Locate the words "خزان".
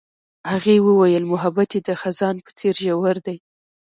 2.01-2.35